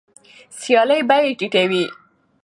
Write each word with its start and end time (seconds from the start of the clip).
سیالي 0.59 0.99
بیې 1.09 1.31
ټیټوي. 1.39 1.83